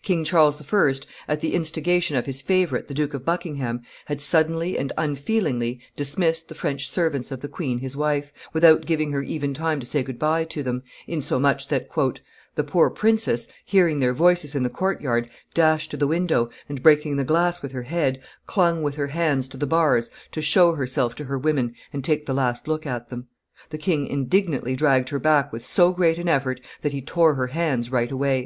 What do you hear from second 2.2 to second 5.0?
his favorite the Duke of Buckingham, had suddenly and